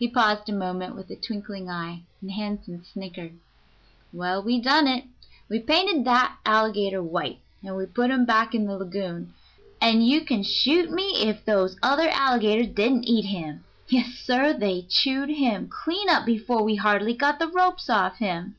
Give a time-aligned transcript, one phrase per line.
[0.00, 3.38] He paused a moment with a twinkling eye, and Hansen snickered.
[4.12, 5.04] "Well, we done it.
[5.48, 9.32] We painted that alligator white, and put him back in the lagoon,
[9.80, 13.62] and you can shoot me if those other alligators didn't eat him.
[13.86, 18.56] Yes, sir; they chewed him clean up before we'd hardly got the ropes off him."